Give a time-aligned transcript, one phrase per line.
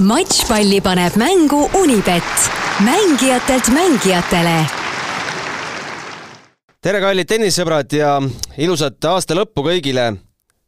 [0.00, 2.24] matšpalli paneb mängu Unibet,
[2.84, 4.56] mängijatelt mängijatele.
[6.80, 8.14] tere, kallid tennissõbrad ja
[8.56, 10.16] ilusat aasta lõppu kõigile.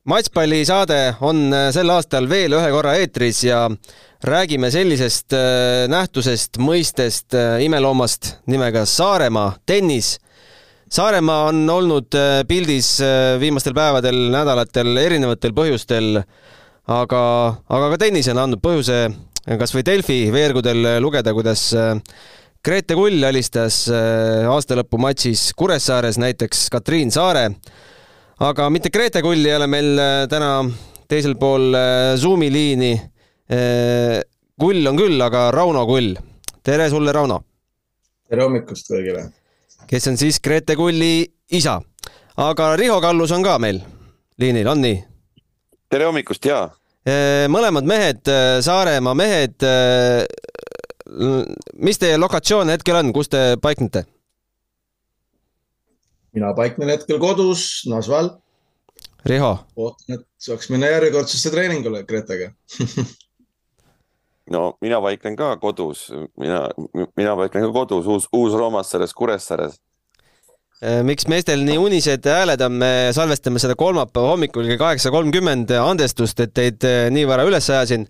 [0.05, 3.71] matšpallisaade on sel aastal veel ühe korra eetris ja
[4.23, 10.19] räägime sellisest äh, nähtusest, mõistest, äh, imeloomast nimega Saaremaa tennis
[10.93, 12.99] Saaremaa on olnud äh, pildis
[13.41, 16.21] viimastel päevadel, nädalatel erinevatel põhjustel
[16.87, 17.23] aga,
[17.69, 19.05] aga ka tennis on andnud põhjuse
[19.43, 21.97] kas või Delfi veergudel lugeda, kuidas äh,
[22.63, 27.51] Grete Kull alistas äh, aastalõpumatšis Kuressaares näiteks Katriin Saare.
[28.39, 30.63] aga mitte Grete Kull ei ole meil äh, täna
[31.09, 31.75] teisel pool
[32.17, 32.95] Zoomi liini.
[34.57, 36.15] Kull on küll, aga Rauno Kull.
[36.65, 37.43] tere sulle, Rauno!
[38.31, 39.27] tere hommikust kõigile!
[39.91, 41.83] kes on siis Grete Kulli isa.
[42.37, 43.83] aga Riho Kallus on ka meil
[44.41, 45.12] liinil, on nii?
[45.93, 46.63] Tere hommikust ja.
[47.53, 48.29] mõlemad mehed,
[48.65, 49.65] Saaremaa mehed.
[51.77, 54.07] mis teie lokatsioon hetkel on, kus te paiknete?
[56.33, 58.31] mina paiknen hetkel kodus, Nasval.
[59.29, 59.51] Riho?
[59.77, 62.49] ootan, et saaks minna järjekordsesse treeningule Gretega
[64.55, 66.09] no mina paiknen ka kodus,
[66.41, 66.65] mina,
[67.21, 69.77] mina paiknen ka kodus Uus, Uus-Roomas selles Kuressaares
[71.07, 76.41] miks meestel nii unised hääled on, me salvestame seda kolmapäeva hommikul kell kaheksa kolmkümmend, andestust,
[76.43, 78.09] et teid äh, nii vara üles ajasin.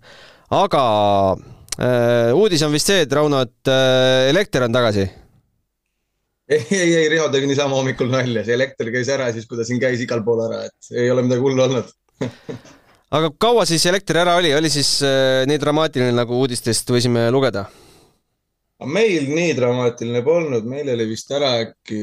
[0.57, 0.85] aga
[1.33, 5.09] äh, uudis on vist see, et Rauno, et äh, elekter on tagasi.
[6.49, 9.69] ei, ei, ei, Riho tegi niisama hommikul nalja, see elekter käis ära siis, kui ta
[9.69, 11.93] siin käis igal pool ära, et ei ole midagi hullu olnud
[13.17, 17.67] aga kaua siis elekter ära oli, oli siis äh, nii dramaatiline, nagu uudistest võisime lugeda?
[18.89, 22.01] Meil nii dramaatiline polnud, meil oli vist ära äkki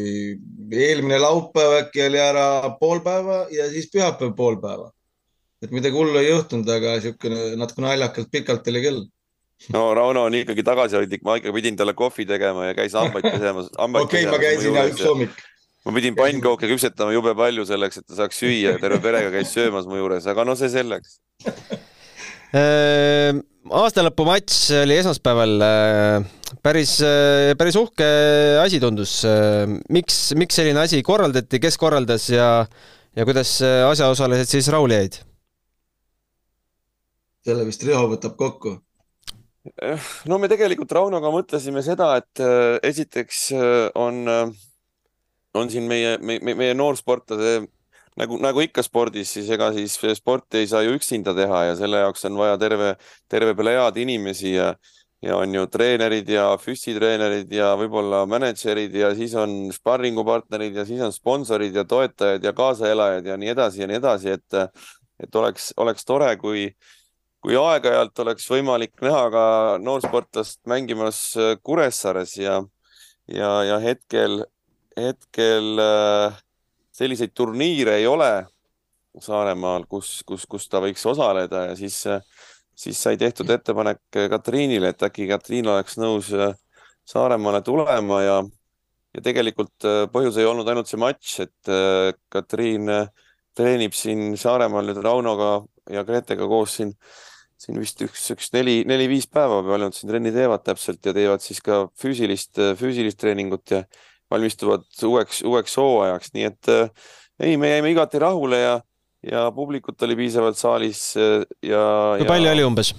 [0.72, 2.48] eelmine laupäev äkki oli ära
[2.80, 4.92] pool päeva ja siis pühapäev pool päeva.
[5.62, 9.04] et midagi hullu ei juhtunud, aga niisugune natuke naljakalt pikalt oli küll.
[9.76, 13.72] no Rauno on ikkagi tagasihoidlik, ma ikka pidin talle kohvi tegema ja käis hambaid pesemas.
[14.06, 15.44] okei ma käisin ja üks hommik.
[15.86, 19.54] ma pidin pannkooke küpsetama jube palju selleks, et ta saaks süüa ja terve perega käis
[19.54, 21.20] söömas mu juures, aga no see selleks
[22.54, 23.44] Ehm,
[23.78, 25.56] aastalõpumatš oli esmaspäeval.
[25.64, 26.28] Äh,
[26.66, 28.08] päris, äh, päris uhke
[28.64, 29.20] asi tundus.
[29.28, 32.66] Ehm, miks, miks selline asi korraldati, kes korraldas ja,
[33.16, 35.24] ja kuidas asjaosalised siis rahule jäid?
[37.50, 38.76] selle vist Riho võtab kokku.
[40.30, 43.40] No me tegelikult Raunoga mõtlesime seda, et äh, esiteks
[43.98, 44.20] on,
[45.58, 47.64] on siin meie, meie, meie noorsportlase
[48.20, 52.04] nagu, nagu ikka spordis, siis ega siis sporti ei saa ju üksinda teha ja selle
[52.04, 52.94] jaoks on vaja terve,
[53.32, 54.74] terve plejaad inimesi ja,
[55.24, 61.04] ja on ju treenerid ja füssitreenerid ja võib-olla mänedžerid ja siis on sparringupartnerid ja siis
[61.06, 64.60] on sponsorid ja toetajad ja kaasaelajad ja nii edasi ja nii edasi, et,
[65.24, 66.68] et oleks, oleks tore, kui,
[67.44, 69.46] kui aeg-ajalt oleks võimalik näha ka
[69.84, 71.24] noorsportlast mängimas
[71.64, 72.60] Kuressaares ja,
[73.32, 74.44] ja, ja hetkel,
[75.00, 76.40] hetkel äh,
[77.00, 78.32] selliseid turniire ei ole
[79.20, 81.98] Saaremaal, kus, kus, kus ta võiks osaleda ja siis,
[82.78, 86.30] siis sai tehtud ettepanek Katriinile, et äkki Katriin oleks nõus
[87.10, 88.36] Saaremaale tulema ja,
[89.18, 91.74] ja tegelikult põhjus ei olnud ainult see matš, et
[92.30, 92.94] Katriin
[93.58, 95.56] treenib siin Saaremaal nüüd Raunoga
[95.90, 96.94] ja Gretega koos siin,
[97.60, 101.44] siin vist üks, üks neli, neli-viis päeva, palju nad siin trenni teevad täpselt ja teevad
[101.44, 103.84] siis ka füüsilist, füüsilist treeningut ja
[104.32, 106.90] valmistuvad uueks, uueks hooajaks, nii et äh,
[107.40, 108.76] ei, me jäime igati rahule ja,
[109.32, 111.86] ja publikut oli piisavalt saalis äh, ja.
[112.18, 112.34] kui ja...
[112.34, 112.94] palju oli umbes?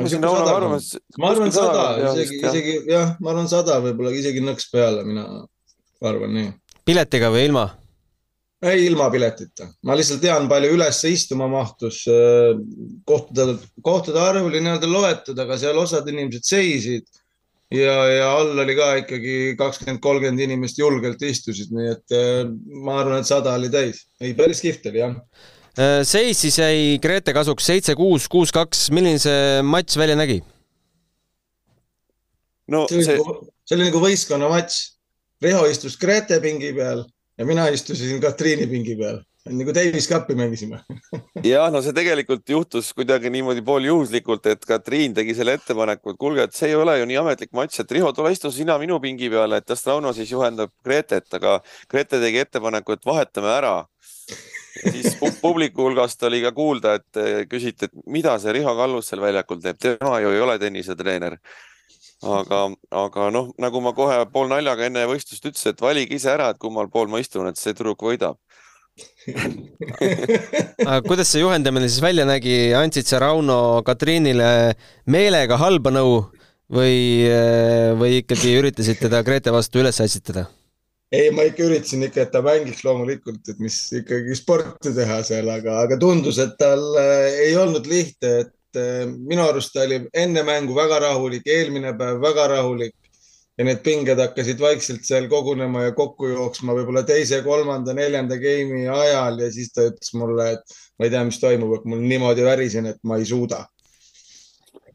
[0.00, 5.26] ma arvan sada, isegi, isegi jah, ma arvan sada, võib-olla isegi nõks peale, mina
[6.00, 6.50] arvan nii.
[6.88, 7.66] piletiga või ilma?
[8.62, 9.68] ei, ilma piletita.
[9.84, 12.02] ma lihtsalt tean, palju üles istuma mahtus.
[12.08, 12.54] Äh,
[13.08, 17.19] kohtade, kohtade arv oli nii-öelda loetud, aga seal osad inimesed seisid
[17.74, 22.44] ja, ja all oli ka ikkagi kakskümmend, kolmkümmend inimest julgelt istusid, nii et äh,
[22.84, 24.04] ma arvan, et sada oli täis.
[24.20, 25.16] ei, päris kihvt oli jah.
[25.78, 28.88] Äh, seis siis jäi Grete kasuks seitse, kuus, kuus, kaks.
[28.94, 30.40] milline see matš välja nägi?
[32.70, 33.18] no see, see...
[33.18, 34.80] Nagu, see oli nagu võistkonnamatš.
[35.40, 37.06] Riho istus Grete pingi peal
[37.40, 40.80] ja mina istusin Katriini pingi peal nagu Davis Cupi mängisime.
[41.44, 46.44] Jah, no see tegelikult juhtus kuidagi niimoodi pooljuhuslikult, et Katriin tegi selle ettepaneku, et kuulge,
[46.44, 49.30] et see ei ole ju nii ametlik matš, et Riho, tule istu sina minu pingi
[49.32, 51.58] peale, et las Rauno siis juhendab Gretet, aga
[51.90, 53.74] Grete tegi ettepaneku, et vahetame ära.
[54.70, 59.24] siis publiku hulgast oli ka kuulda, et eh, küsiti, et mida see Riho Kallus seal
[59.24, 61.40] väljakul teeb, tema ju ei ole tennisetreener
[62.22, 62.60] aga,
[62.92, 66.60] aga noh, nagu ma kohe pool naljaga enne võistlust ütlesin, et valige ise ära, et
[66.60, 68.36] kummal pool ma istun, et see tüdruk võidab
[70.86, 74.74] aga kuidas see juhendamine siis välja nägi, andsid sa Rauno Katriinile
[75.10, 76.14] meelega halba nõu
[76.70, 77.26] või,
[78.00, 80.46] või ikkagi üritasid teda Grete vastu üles ässitada?
[81.10, 85.50] ei, ma ikka üritasin ikka, et ta mängiks loomulikult, et mis ikkagi sporti teha seal,
[85.50, 90.04] aga, aga tundus, et tal äh, ei olnud lihtne, et äh, minu arust ta oli
[90.14, 92.94] enne mängu väga rahulik, eelmine päev väga rahulik
[93.58, 98.86] ja need pinged hakkasid vaikselt seal kogunema ja kokku jooksma võib-olla teise, kolmanda, neljanda game'i
[98.88, 102.46] ajal ja siis ta ütles mulle, et ma ei tea, mis toimub, et mul niimoodi
[102.46, 103.66] värisin, et ma ei suuda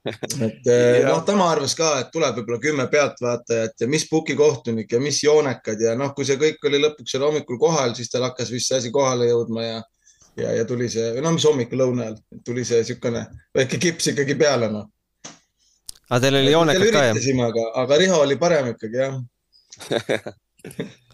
[0.06, 5.00] et eh, noh, tema arvas ka, et tuleb võib-olla kümme pealtvaatajat ja mis pukikohtunik ja
[5.02, 8.52] mis joonekad ja noh, kui see kõik oli lõpuks seal hommikul kohal, siis tal hakkas
[8.54, 9.80] vist see asi kohale jõudma ja
[10.38, 13.24] ja, ja tuli see, no mis hommikul lõuna ajal, tuli see niisugune
[13.56, 14.90] väike kips ikkagi peale noh.
[16.10, 17.24] Aga teil oli joonekad ka jah?
[17.48, 19.16] aga, aga Riho oli parem ikkagi jah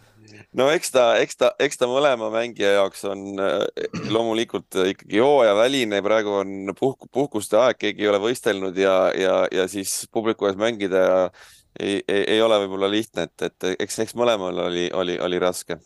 [0.57, 3.63] no eks ta, eks ta, eks ta mõlema mängija jaoks on äh,
[4.11, 9.67] loomulikult ikkagi hooajaväline, praegu on puhk, puhkuste aeg, keegi ei ole võistelnud ja, ja, ja
[9.71, 11.05] siis publiku ees mängida
[11.79, 15.79] ei, ei, ei ole võib-olla lihtne, et, et eks, eks mõlemal oli, oli, oli raske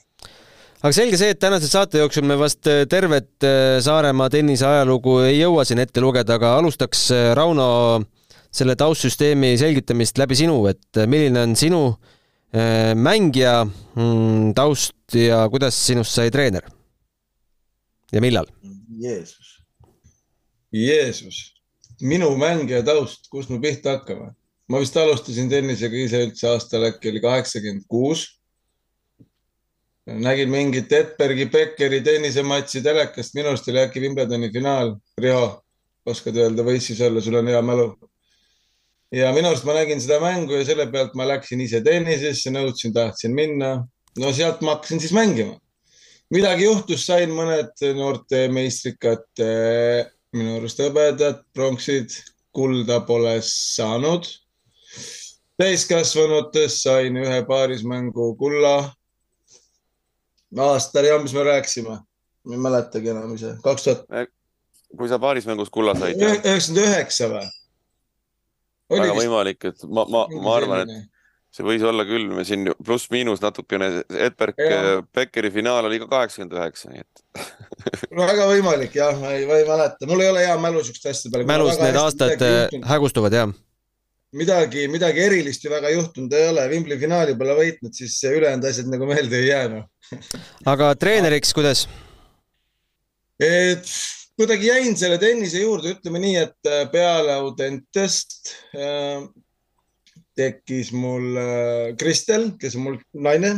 [0.82, 5.22] aga selge see, et tänase saate jooksul me vast äh, tervet äh, Saaremaa tennise ajalugu
[5.30, 7.08] ei jõua siin ette lugeda, aga alustaks
[7.38, 7.70] Rauno
[8.56, 12.16] selle taustsüsteemi selgitamist läbi sinu, et milline on sinu äh,
[12.56, 16.64] Äh, mängija mm, taust ja kuidas sinust sai treener?
[18.14, 18.46] ja millal?
[19.02, 19.50] Jeesus,
[20.72, 21.40] Jeesus,
[22.00, 24.30] minu mängija taust, kust me pihta hakkame?
[24.72, 28.24] ma vist alustasin tennisega ise üldse aastal äkki oli kaheksakümmend kuus.
[30.06, 34.96] nägin mingit Edbergi, Beckeri tennisematši telekast, minu arust oli äkki Wimbledoni finaal.
[35.20, 35.48] Riho,
[36.06, 37.90] oskad öelda, võis siis olla, sul on hea mälu
[39.12, 42.94] ja minu arust ma nägin seda mängu ja selle pealt ma läksin ise tennisesse, nõudsin,
[42.94, 43.88] tahtsin minna.
[44.20, 45.60] no sealt ma hakkasin siis mängima.
[46.34, 49.28] midagi juhtus, sain mõned noorte meistrikad
[50.36, 52.16] minu arust hõbedad, pronksid,
[52.56, 54.28] kulda pole saanud.
[55.60, 58.94] täiskasvanutes sain ühe paarismängu kulla.
[60.58, 62.00] aastal ja mis me rääkisime,
[62.44, 64.32] ma ei mäletagi enam ise, kaks tuhat.
[64.98, 66.20] kui sa paarismängus kulla said?
[66.20, 67.48] üheksakümmend üheksa või?
[68.92, 71.12] Väga võimalik, et ma, ma, ma arvan, et
[71.56, 73.90] see võis olla küll, me siin pluss-miinus natukene,
[74.28, 74.58] Edberg
[75.16, 77.46] Beckeri finaal oli ka kaheksakümmend üheksa, nii et
[78.16, 81.14] no väga võimalik jah, ma ei, ma ei mäleta, mul ei ole hea mälu siukeste
[81.14, 81.48] asjade peale.
[81.54, 83.56] mälus need aastad äh, hägustuvad jah.
[84.36, 88.92] midagi, midagi erilist ju väga juhtunud ei ole, Wimbledoni finaali pole võitnud, siis ülejäänud asjad
[88.92, 89.90] nagu meelde ei jää noh
[90.74, 91.86] aga treeneriks, kuidas?
[93.42, 93.90] et
[94.40, 99.24] kuidagi jäin selle tennise juurde, ütleme nii, et äh, peale Audentest äh,
[100.36, 103.56] tekkis mul äh, Kristel, kes on mul naine,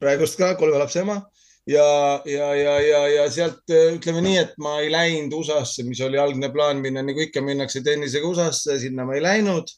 [0.00, 1.20] praegust ka kolme lapse ema
[1.68, 1.84] ja,
[2.24, 6.20] ja, ja, ja, ja sealt äh, ütleme nii, et ma ei läinud USA-sse, mis oli
[6.20, 9.68] algne plaan minna, nagu ikka minnakse tennisega USA-sse, sinna ma ei läinud.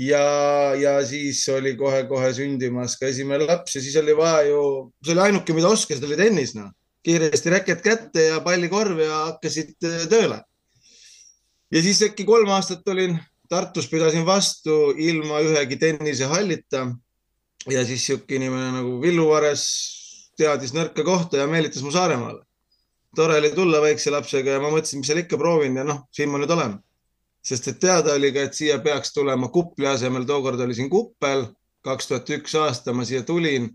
[0.00, 0.22] ja,
[0.80, 4.62] ja siis oli kohe-kohe sündimas ka esimene laps ja siis oli vaja ju,
[5.04, 6.70] see oli ainuke, mida oskas, oli tennis noh
[7.02, 9.76] kiiresti räket kätte ja pallikorvi ja hakkasid
[10.10, 10.42] tööle.
[11.70, 13.18] ja siis äkki kolm aastat olin
[13.50, 16.86] Tartus, pidasin vastu ilma ühegi tennisehallita.
[17.70, 19.64] ja siis sihuke inimene nagu Villu Vares
[20.38, 22.44] teadis nõrka kohta ja meelitas mu Saaremaale.
[23.16, 26.30] tore oli tulla väikse lapsega ja ma mõtlesin, mis seal ikka proovin ja noh, siin
[26.30, 26.78] ma nüüd olen.
[27.42, 31.46] sest et teada oli ka, et siia peaks tulema Kupli asemel, tookord oli siin Kuppel,
[31.82, 33.70] kaks tuhat üks aasta ma siia tulin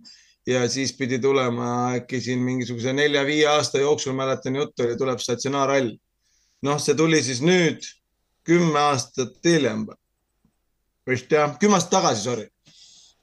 [0.47, 5.91] ja siis pidi tulema äkki siin mingisuguse nelja-viie aasta jooksul, mäletan juttu oli, tuleb statsionaarhall.
[6.65, 7.85] noh, see tuli siis nüüd
[8.45, 9.85] kümme aastat hiljem.
[11.09, 12.47] vist jah, kümme aastat tagasi, sorry.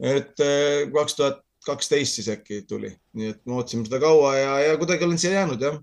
[0.00, 4.55] et eh, kaks tuhat kaksteist siis äkki tuli, nii et me ootasime seda kaua ja,
[4.67, 5.79] ja kuidagi olen siia jäänud jah.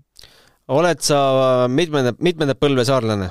[0.68, 1.20] oled sa
[1.68, 3.30] mitmenda, mitmenda põlve saarlane?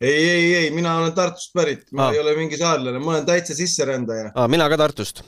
[0.00, 2.14] ei, ei, ei, mina olen Tartust pärit, ma ah.
[2.14, 4.48] ei ole mingi saarlane, ma olen täitsa sisserändaja ah,.
[4.48, 5.24] mina ka Tartust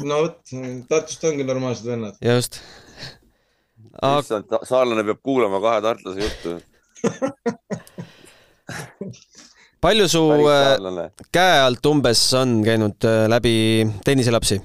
[0.00, 0.40] no vot,
[0.88, 2.16] Tartust ongi normaalsed vennad.
[2.24, 2.60] just
[4.00, 4.20] Aga....
[4.20, 6.50] issand, saarlane peab kuulama kahe tartlase juttu
[9.84, 13.54] palju su äh, käe alt umbes on käinud äh, läbi
[14.04, 14.60] tenniselapsi?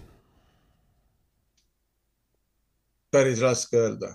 [3.12, 4.08] päris raske öelda.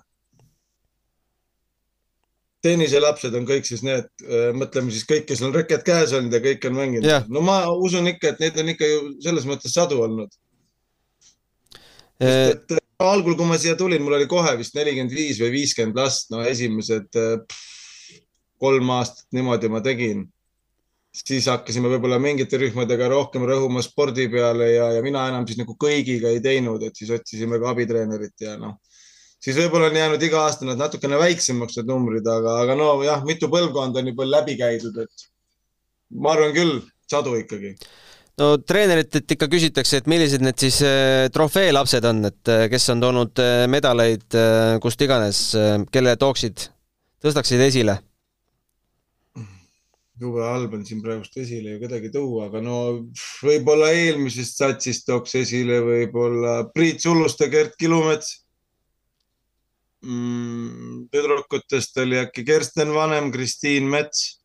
[2.63, 6.43] tenniselapsed on kõik siis need, äh, mõtleme siis kõik, kes on reket käes olnud ja
[6.45, 7.29] kõik on mänginud.
[7.29, 10.31] no ma usun ikka, et neid on ikka ju selles mõttes sadu olnud
[12.23, 15.51] sest et äh, algul, kui ma siia tulin, mul oli kohe vist nelikümmend viis või
[15.57, 18.21] viiskümmend last, no esimesed pff,
[18.63, 20.29] kolm aastat niimoodi ma tegin.
[21.13, 25.75] siis hakkasime võib-olla mingite rühmadega rohkem rõhuma spordi peale ja, ja mina enam siis nagu
[25.77, 28.79] kõigiga ei teinud, et siis otsisime ka abitreenerit ja noh,
[29.37, 33.21] siis võib-olla on jäänud iga aasta nad natukene väiksemaks, need numbrid, aga, aga no jah,
[33.29, 35.27] mitu põlvkonda on juba läbi käidud, et
[36.17, 36.81] ma arvan küll,
[37.13, 37.75] sadu ikkagi
[38.41, 43.03] no treeneritelt ikka küsitakse, et millised need siis äh, trofeelapsed on, et äh, kes on
[43.03, 44.39] toonud äh, medaleid
[44.83, 45.45] kust iganes,
[45.93, 46.69] kelle tooksid,
[47.25, 48.01] tõstaksid esile?
[50.23, 52.77] jube halb on siin praegust esile ju kedagi tuua, aga no
[53.43, 58.37] võib-olla eelmisest satsist tooks esile võib-olla Priit Suluste, Gert Kilumets
[60.07, 61.09] mm,.
[61.11, 64.42] tüdrukutest oli äkki Kersten Vanem, Kristiin Mets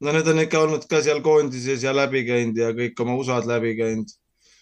[0.00, 3.48] no need on ikka olnud ka seal koondises ja läbi käinud ja kõik oma USA-d
[3.50, 4.14] läbi käinud.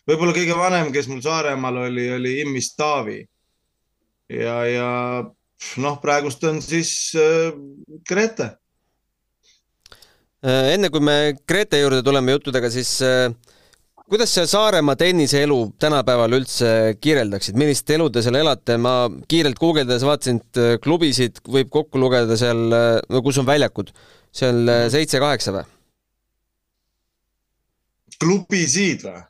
[0.09, 3.21] võib-olla kõige vanem, kes mul Saaremaal oli, oli Immis Taavi.
[4.29, 4.89] ja, ja
[5.83, 7.55] noh, praegust on siis äh,
[8.09, 8.53] Grete.
[10.43, 13.31] Äh, enne kui me Grete juurde tuleme juttudega, siis äh,
[14.11, 20.05] kuidas sa Saaremaa tenniseelu tänapäeval üldse kirjeldaksid, millist elu te seal elate, ma kiirelt guugeldades
[20.07, 22.67] vaatasin, et äh, klubisid võib kokku lugeda seal,
[23.09, 23.95] no kus on väljakud
[24.33, 25.69] seal äh, seitse-kaheksa või?
[28.23, 29.21] klubisid või?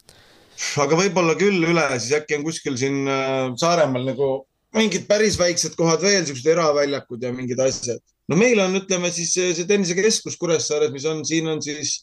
[0.82, 4.30] aga võib-olla küll üle, siis äkki on kuskil siin äh, Saaremaal nagu
[4.76, 8.00] mingid päris väiksed kohad veel, siuksed eraväljakud ja mingid asjad.
[8.28, 11.98] no meil on, ütleme siis see tennisekeskus Kuressaares, mis on, siin on siis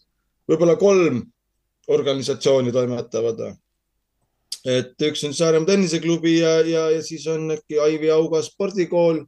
[0.50, 1.24] võib-olla kolm
[1.90, 3.42] organisatsiooni toimetavad.
[4.68, 9.24] et üks on Saaremaa tenniseklubi ja, ja, ja siis on äkki Aivi Auga spordikool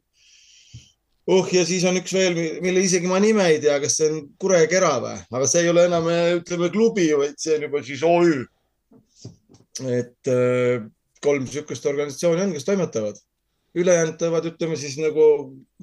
[1.31, 4.21] uh, ja siis on üks veel, mille isegi ma nime ei tea, kas see on
[4.41, 6.09] Kure-Kera või, aga see ei ole enam,
[6.41, 8.45] ütleme klubi, vaid see on juba siis OÜ.
[9.87, 10.83] et äh,
[11.23, 13.19] kolm niisugust organisatsiooni on, kes toimetavad.
[13.75, 15.25] ülejäänud teevad, ütleme siis nagu,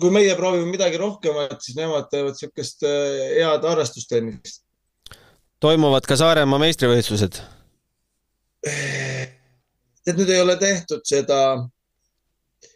[0.00, 4.64] kui meie proovime midagi rohkemat, siis nemad teevad niisugust äh, head harrastustennist.
[5.60, 7.40] toimuvad ka Saaremaa meistrivõistlused?
[10.04, 11.38] tead, nüüd ei ole tehtud seda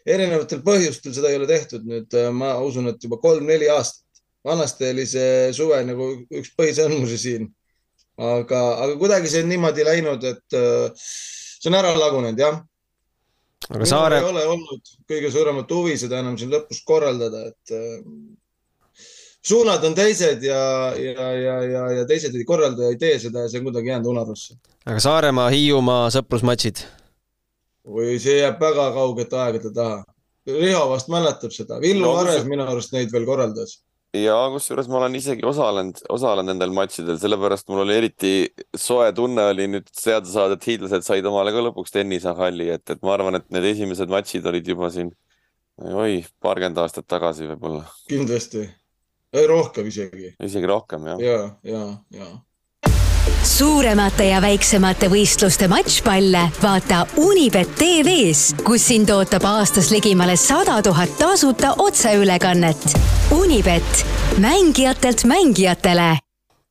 [0.05, 4.01] erinevatel põhjustel seda ei ole tehtud nüüd, äh, ma usun, et juba kolm-neli aastat.
[4.43, 7.47] vanasti oli see suve nagu üks põhisõnmusi siin.
[8.17, 12.61] aga, aga kuidagi see on niimoodi läinud, et äh, see on ära lagunenud, jah.
[13.69, 14.19] aga Saare.
[14.19, 18.01] ei ole olnud kõige suuremat huvi seda enam siin lõpus korraldada, et äh,
[19.43, 20.63] suunad on teised ja,
[20.99, 23.91] ja, ja, ja, ja teised ei korralda ja ei tee seda ja see on kuidagi
[23.91, 24.59] jäänud unarusse.
[24.85, 26.83] aga Saaremaa, Hiiumaa sõprusmatšid
[27.87, 30.03] või see jääb väga kaugete aegade taha.
[30.47, 33.79] Riho vast mäletab seda, Villu no, Ares minu arust neid veel korraldas.
[34.13, 38.33] ja kusjuures ma olen isegi osalenud, osalenud nendel matšidel, sellepärast mul oli eriti
[38.77, 43.01] soe tunne oli nüüd teada saada, et hiidlased said omale ka lõpuks tennisehalli, et, et
[43.01, 45.09] ma arvan, et need esimesed matšid olid juba siin,
[45.79, 47.87] oi, paarkümmend aastat tagasi võib-olla.
[48.11, 48.67] kindlasti,
[49.49, 50.35] rohkem isegi.
[50.43, 51.23] isegi rohkem, jah.
[51.23, 51.39] ja,
[51.71, 51.85] ja,
[52.19, 52.29] ja
[53.43, 61.11] suuremate ja väiksemate võistluste matšpalle vaata Unibet tv-s, kus sind ootab aastas ligimale sada tuhat
[61.19, 62.95] tasuta otseülekannet.
[63.35, 64.05] Unibet,
[64.39, 66.17] mängijatelt mängijatele.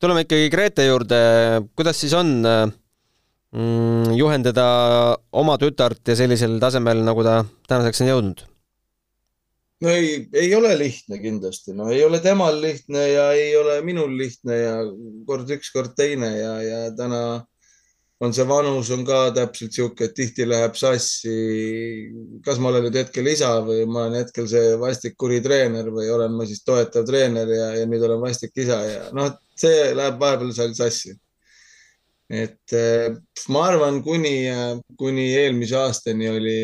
[0.00, 1.16] tuleme ikkagi Grete juurde,
[1.76, 4.66] kuidas siis on mm, juhendada
[5.32, 8.51] oma tütart ja sellisel tasemel, nagu ta tänaseks on jõudnud?
[9.82, 14.12] No ei, ei ole lihtne kindlasti, no ei ole temal lihtne ja ei ole minul
[14.18, 14.76] lihtne ja
[15.26, 17.22] kord üks, kord teine ja, ja täna
[18.22, 21.32] on see vanus on ka täpselt sihuke, et tihti läheb sassi.
[22.44, 26.06] kas ma olen nüüd hetkel isa või ma olen hetkel see vastik kuri treener või
[26.14, 30.22] olen ma siis toetav treener ja, ja nüüd olen vastik isa ja noh, see läheb
[30.22, 31.16] vahepeal seal sassi.
[32.30, 33.10] et eh,
[33.52, 34.36] ma arvan, kuni,
[34.98, 36.56] kuni eelmise aastani oli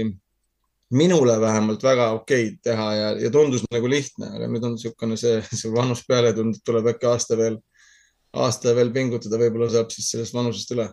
[0.90, 5.40] minule vähemalt väga okeid teha ja, ja tundus nagu lihtne, aga nüüd on niisugune see,
[5.52, 7.58] see vanus peale tulnud, tuleb äkki aasta veel,
[8.32, 10.88] aasta veel pingutada, võib-olla saab siis sellest vanusest üle.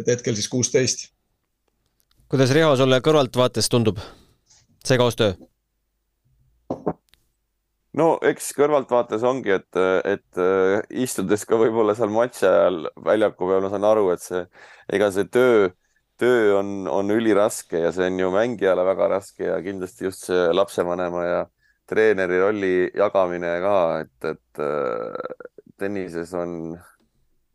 [0.00, 1.10] et hetkel siis kuusteist.
[2.28, 4.00] kuidas Riho sulle kõrvaltvaates tundub
[4.84, 5.36] see koostöö?
[7.94, 10.44] no eks kõrvaltvaates ongi, et, et
[11.04, 14.44] istudes ka võib-olla seal matši ajal väljaku peal, ma saan aru, et see,
[14.92, 15.68] ega see töö
[16.20, 20.46] töö on, on üliraske ja see on ju mängijale väga raske ja kindlasti just see
[20.54, 21.42] lapsevanema ja
[21.88, 25.34] treeneri rolli jagamine ka, et, et äh,
[25.80, 26.54] tennises on,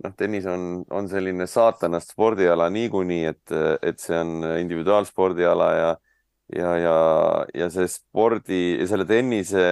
[0.03, 5.89] noh, tennis on, on selline saatanast spordiala niikuinii, et, et see on individuaalspordiala ja,
[6.55, 6.97] ja, ja,
[7.63, 9.65] ja see spordi, selle tennise,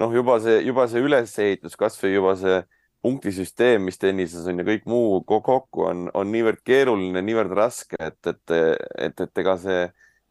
[0.00, 2.62] noh, juba see, juba see ülesehitus, kasvõi juba see
[3.04, 8.18] punktisüsteem, mis tennises on ja kõik muu kokku on, on niivõrd keeruline, niivõrd raske, et,
[8.30, 8.54] et,
[9.08, 9.84] et, et ega see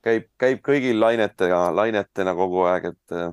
[0.03, 3.31] käib, käib kõigil lainetega, lainetena kogu aeg, et äh,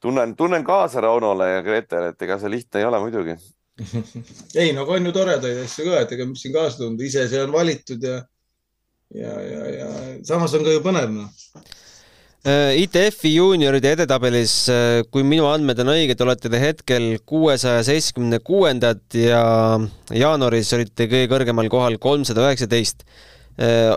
[0.00, 3.36] tunnen, tunnen kaasa Raunole ja Gretele, et ega see lihtne ei ole muidugi
[4.60, 7.42] ei, no on ju toredaid asju ka, et ega mis siin kaasa tunda, ise see
[7.42, 8.22] on valitud ja
[9.14, 9.90] ja, ja, ja
[10.26, 11.28] samas on ka ju põnev noh.
[12.48, 18.38] Äh, ITF-i juunioride edetabelis, äh, kui minu andmed on õiged, olete te hetkel kuuesaja seitsmekümne
[18.46, 19.42] kuuendad ja
[20.14, 23.04] jaanuaris olite kõige kõrgemal kohal kolmsada üheksateist.
[23.60, 23.92] Äh,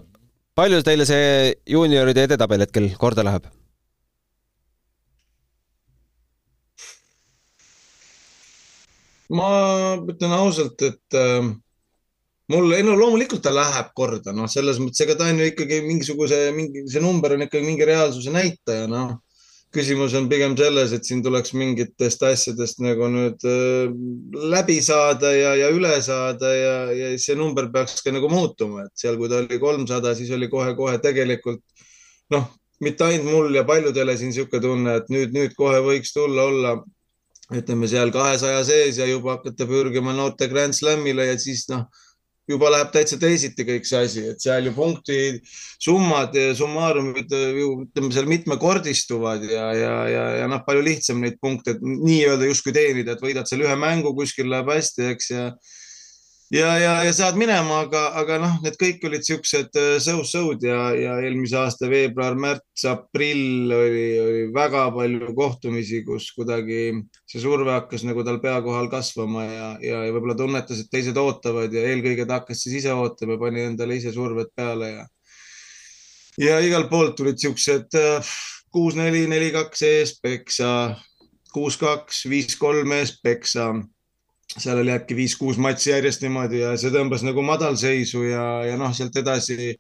[0.58, 3.48] palju teile see juunioride edetabel hetkel korda läheb?
[9.31, 9.48] ma
[9.96, 11.53] ütlen ausalt, et äh,
[12.51, 15.81] mul, ei no loomulikult ta läheb korda, noh, selles mõttes, ega ta on ju ikkagi
[15.88, 19.20] mingisuguse, mingi, see number on ikkagi mingi reaalsuse näitaja, noh.
[19.72, 23.93] küsimus on pigem selles, et siin tuleks mingitest asjadest nagu nüüd äh,
[24.51, 28.91] läbi saada ja, ja üle saada ja, ja see number peaks ka nagu muutuma, et
[29.00, 31.63] seal, kui ta oli kolmsada, siis oli kohe-kohe tegelikult
[32.36, 32.50] noh,
[32.84, 36.75] mitte ainult mul ja paljudele siin niisugune tunne, et nüüd, nüüd kohe võiks tulla olla
[37.51, 41.86] ütleme seal kahesaja sees ja juba hakata pürgima noorte Grand Slamile ja siis noh,
[42.50, 45.41] juba läheb täitsa teisiti kõik see asi, et seal ju punktid,
[45.81, 51.77] summad summaarumid ju ütleme seal mitmekordistuvad ja, ja, ja, ja noh, palju lihtsam neid punkte
[51.81, 55.45] nii-öelda justkui teenida, et võidad seal ühe mängu, kuskil läheb hästi, eks ja
[56.51, 60.79] ja, ja, ja saad minema, aga, aga noh, need kõik olid siuksed äh, so-so'd ja,
[60.98, 66.81] ja eelmise aasta veebruar, märts, aprill oli, oli väga palju kohtumisi, kus kuidagi
[67.29, 71.17] see surve hakkas nagu tal pea kohal kasvama ja, ja, ja võib-olla tunnetas, et teised
[71.22, 75.08] ootavad ja eelkõige ta hakkas siis ise ootama pani endale ise survet peale ja
[76.41, 78.36] ja igalt poolt tulid siuksed äh,
[78.72, 80.70] kuus, neli, neli, kaks ees peksa,
[81.51, 83.72] kuus, kaks, viis, kolm ees peksa
[84.60, 88.91] seal oli äkki viis-kuus matši järjest niimoodi ja see tõmbas nagu madalseisu ja, ja noh,
[88.96, 89.75] sealt edasi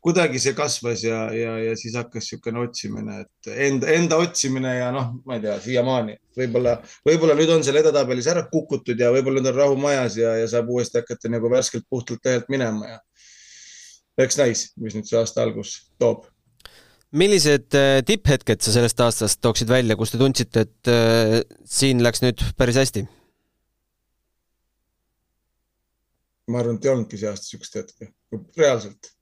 [0.00, 4.88] kuidagi see kasvas ja, ja, ja siis hakkas niisugune otsimine, et enda, enda otsimine ja
[4.94, 9.42] noh, ma ei tea, siiamaani võib-olla, võib-olla nüüd on seal edetabelis ära kukutud ja võib-olla
[9.42, 12.98] nüüd on rahu majas ja, ja saab uuesti hakata nagu värskelt puhtalt lehelt minema ja
[14.24, 16.26] eks näis, mis nüüd see aasta algus toob
[17.20, 22.24] millised äh, tipphetked sa sellest aastast tooksid välja, kus te tundsite, et äh, siin läks
[22.24, 23.04] nüüd päris hästi?
[26.50, 28.10] Ma arvan, et ei olnudki see aasta niisugust hetke,
[28.58, 29.12] reaalselt.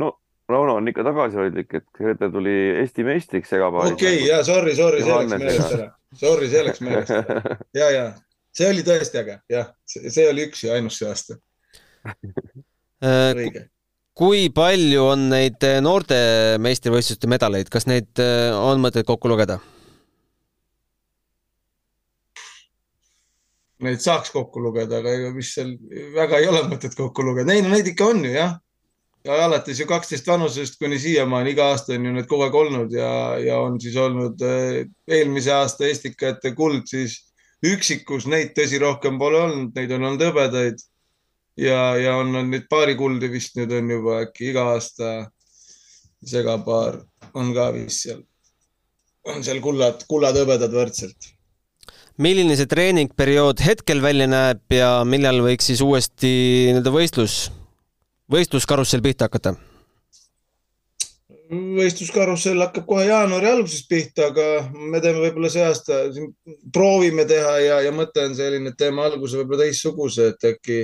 [0.00, 0.16] no
[0.52, 3.94] Rauno on ikka tagasihoidlik, et Grete tuli Eesti meistriks segapaaris.
[3.96, 5.88] okei okay,, ja sorry, sorry, see läks meelest ära.
[6.18, 7.56] Sorry, see läks meelest ära.
[7.80, 8.06] ja, ja
[8.52, 11.40] see oli tõesti äge, jah, see oli üks ja ainus see aasta.
[13.02, 13.64] Äh, õige
[14.14, 16.16] kui palju on neid noorte
[16.62, 19.58] meistrivõistluste medaleid, kas neid äh, on mõtet kokku lugeda?
[23.86, 25.72] Neid saaks kokku lugeda, aga ega mis seal
[26.16, 27.54] väga ei ole mõtet kokku lugeda.
[27.54, 28.54] ei no neid ikka on ju jah.
[29.26, 32.94] ja alates ju kaksteist vanusest kuni siiamaani, iga aasta on ju need kogu aeg olnud
[32.94, 37.20] ja, ja on siis olnud eh, eelmise aasta Estikate kuld siis
[37.62, 40.82] üksikus, neid tõsi rohkem pole olnud, neid on olnud hõbedaid.
[41.56, 45.12] ja, ja on, on neid paari kuldi vist nüüd on juba äkki iga aasta
[46.22, 47.02] segapaar
[47.34, 48.24] on ka vist seal,
[49.30, 51.32] on seal kullad, kullad hõbedad võrdselt
[52.20, 56.32] milline see treeningperiood hetkel välja näeb ja millal võiks siis uuesti
[56.70, 57.36] nii-öelda võistlus,
[58.32, 59.54] võistluskarussell pihta hakata?
[61.52, 65.98] võistluskarussell hakkab kohe jaanuari alguses pihta, aga me teeme võib-olla see aasta,
[66.72, 70.78] proovime teha ja, ja mõte on selline, et teeme alguse võib-olla teistsuguse, et äkki,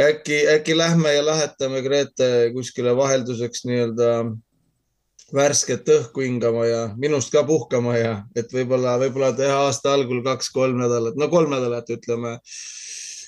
[0.00, 4.08] äkki, äkki lähme ja lähetame Grete kuskile vahelduseks nii-öelda
[5.34, 10.80] värsket õhku hingama ja minust ka puhkama ja et võib-olla, võib-olla teha aasta algul kaks-kolm
[10.82, 12.36] nädalat, no kolm nädalat ütleme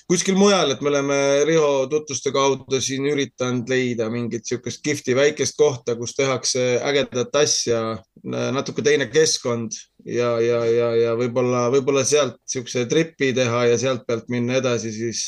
[0.09, 1.17] kuskil mujal, et me oleme
[1.49, 7.81] Riho tutvuste kaudu siin üritanud leida mingit niisugust kihvti väikest kohta, kus tehakse ägedat asja,
[8.23, 9.73] natuke teine keskkond
[10.05, 14.93] ja, ja, ja, ja võib-olla, võib-olla sealt niisuguse tripi teha ja sealt pealt minna edasi
[14.93, 15.25] siis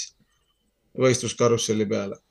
[0.98, 2.22] võistluskarusselli peale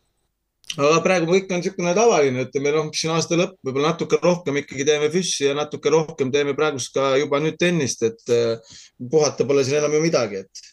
[0.74, 4.86] aga praegu kõik on niisugune tavaline, ütleme noh, siin aasta lõpp, võib-olla natuke rohkem ikkagi
[4.88, 9.64] teeme füssi ja natuke rohkem teeme praegust ka juba nüüd tennist, et eh, puhata pole
[9.64, 10.70] siin enam ju midagi, et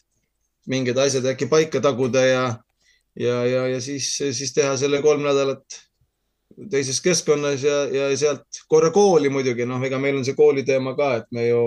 [0.70, 2.44] mingid asjad äkki paika taguda ja,
[3.14, 5.78] ja, ja, ja siis, siis teha selle kolm nädalat
[6.70, 10.94] teises keskkonnas ja, ja sealt korra kooli muidugi, noh, ega meil on see kooli teema
[10.98, 11.60] ka, et me ju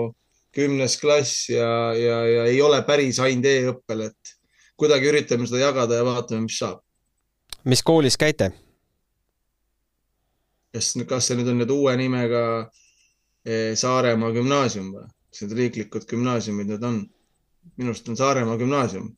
[0.54, 4.36] kümnes klass ja, ja, ja ei ole päris ainult e-õppel, et
[4.78, 6.84] kuidagi üritame seda jagada ja vaatame, mis saab
[7.64, 8.50] mis koolis käite?
[10.74, 12.42] kas, kas see nüüd on nüüd uue nimega
[13.44, 15.06] eh, Saaremaa gümnaasium või?
[15.28, 17.00] mis need riiklikud gümnaasiumid need on?
[17.76, 19.10] minu arust on Saaremaa gümnaasium.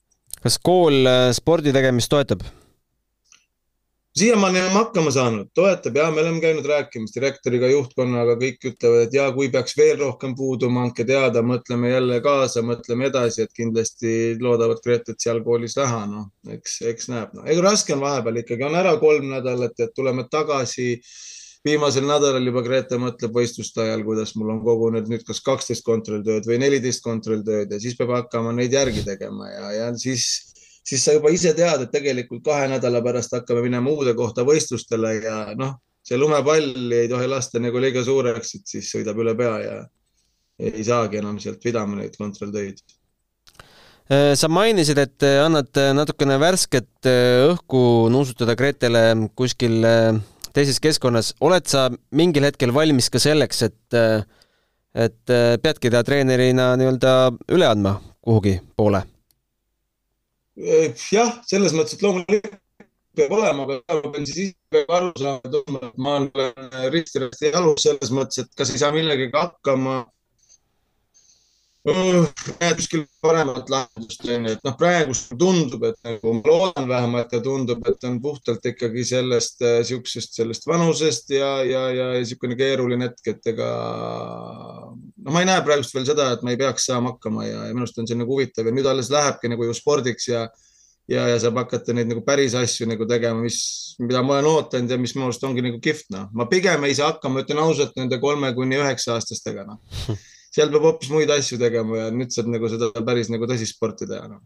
[0.42, 2.46] kas kool eh, spordi tegemist toetab?
[4.18, 9.14] Siiamaani oleme hakkama saanud, toetab ja me oleme käinud rääkimas direktoriga, juhtkonnaga, kõik ütlevad, et
[9.14, 14.14] ja kui peaks veel rohkem puuduma, andke teada, mõtleme jälle kaasa, mõtleme edasi, et kindlasti
[14.42, 17.46] loodavad Gretet seal koolis näha, noh, eks, eks näeb no..
[17.46, 20.96] ega raske on vahepeal ikkagi, on ära kolm nädalat, et tuleme tagasi.
[21.64, 26.46] viimasel nädalal juba Grete mõtleb võistluste ajal, kuidas mul on kogunenud nüüd kas kaksteist kontrolltööd
[26.48, 30.50] või neliteist kontrolltööd ja siis peab hakkama neid järgi tegema ja, ja siis
[30.90, 35.14] siis sa juba ise tead, et tegelikult kahe nädala pärast hakkame minema uude kohta võistlustele
[35.20, 35.76] ja noh,
[36.06, 39.76] see lumepall ei tohi lasta nagu liiga suureks, et siis sõidab üle pea ja
[40.60, 42.82] ei saagi enam sealt pidama neid kontrolltöid.
[44.10, 49.04] Äh, sa mainisid, et annad natukene värsket äh, õhku nuusutada Gretele
[49.38, 50.18] kuskil äh,
[50.56, 51.36] teises keskkonnas.
[51.40, 53.98] oled sa mingil hetkel valmis ka selleks, et,
[54.98, 57.14] et peadki ta treenerina nii-öelda
[57.54, 59.04] üle andma kuhugi poole?
[60.60, 62.58] Jah, selles mõttes, et loomulikult
[63.16, 68.12] peab olema, aga ma pean siis ise aru saama, et ma olen risti-rästi jalus selles
[68.14, 70.04] mõttes, et kas ei saa millegagi hakkama
[71.80, 77.86] kuskil paremat lahendust onju, et noh, praegu tundub, et nagu ma loodan vähemalt ja tundub,
[77.88, 83.32] et on puhtalt ikkagi sellest äh, siuksest, sellest vanusest ja, ja, ja niisugune keeruline hetk,
[83.32, 83.68] et ega
[84.90, 87.72] no ma ei näe praegust veel seda, et ma ei peaks saama hakkama ja, ja
[87.72, 90.50] minu arust on see nagu huvitav ja nüüd alles lähebki nagu ju spordiks ja
[91.10, 94.92] ja, ja saab hakata neid nagu päris asju nagu tegema, mis, mida ma olen ootanud
[94.92, 96.28] ja mis minu arust ongi nagu kihvt, noh.
[96.36, 99.80] ma pigem ei saa hakkama, ütlen ausalt, nende kolme kuni üheksa aastastega, noh
[100.54, 104.08] seal peab hoopis muid asju tegema ja nüüd saab nagu seda päris nagu tõsist sporti
[104.10, 104.40] teha no..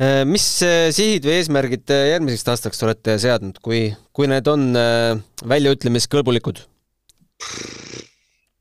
[0.00, 5.20] Äh, mis äh, sihid või eesmärgid järgmiseks aastaks olete seadnud, kui, kui need on äh,
[5.52, 6.64] väljaütlemiskõlbulikud?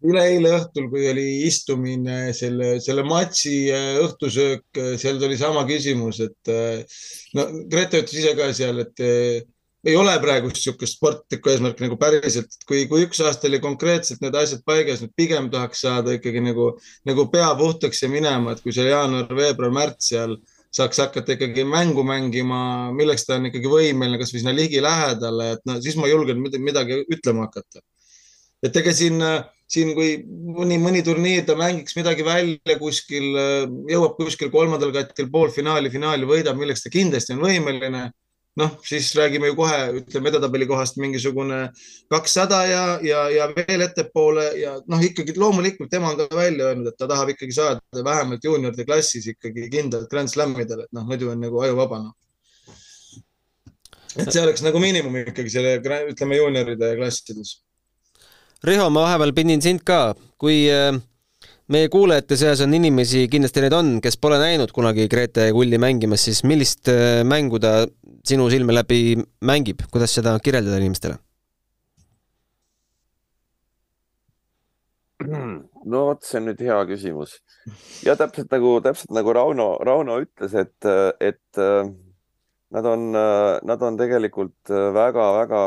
[0.02, 3.58] üleeile õhtul, kui oli istumine, selle, selle matši
[4.02, 6.50] õhtusöök, seal tuli sama küsimus, et
[7.38, 9.04] no Grete ütles ise ka seal, et
[9.88, 14.36] ei ole praegu niisugust sportlikku eesmärki nagu päriselt, kui, kui üks aasta oli konkreetselt need
[14.38, 16.72] asjad paigas, nüüd pigem tahaks saada ikkagi nagu,
[17.10, 20.38] nagu pea puhtaks ja minema, et kui see jaanuar, veebruar, märts seal
[20.72, 25.80] saaks hakata ikkagi mängu mängima, milleks ta on ikkagi võimeline, kasvõi sinna ligilähedale, et no
[25.84, 27.82] siis ma julgen midagi ütlema hakata.
[28.62, 29.18] et ega siin,
[29.66, 33.34] siin, kui mõni, mõni turniir ta mängiks midagi välja kuskil,
[33.90, 38.12] jõuab kuskil kolmandal katil poolfinaali, finaali võidab, milleks ta kindlasti on võimeline
[38.60, 41.60] noh, siis räägime ju kohe, ütleme edetabeli kohast mingisugune
[42.12, 46.92] kakssada ja, ja, ja veel ettepoole ja noh, ikkagi loomulikult tema on ka välja öelnud,
[46.92, 51.32] et ta tahab ikkagi saada vähemalt juunioride klassis ikkagi kindlalt Grand Slamidel, et noh, muidu
[51.32, 52.16] on nagu ajuvaba noh.
[54.18, 55.78] et see oleks nagu miinimum ikkagi selle,
[56.12, 57.62] ütleme juunioride klassides.
[58.68, 61.00] Riho, ma vahepeal pidin sind ka, kui äh
[61.72, 66.26] meie kuulajate seas on inimesi, kindlasti neid on, kes pole näinud kunagi Grete Kulli mängimas,
[66.28, 67.86] siis millist äh, mängu ta
[68.28, 69.16] sinu silme läbi
[69.48, 71.20] mängib, kuidas seda kirjeldada inimestele?
[75.22, 77.36] no vot, see on nüüd hea küsimus.
[78.06, 80.90] ja täpselt nagu, täpselt nagu Rauno, Rauno ütles, et,
[81.22, 81.92] et äh,
[82.72, 85.64] nad on, nad on tegelikult väga-väga